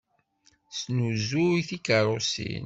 [0.71, 2.59] Tesnuzuy tikeṛṛusin.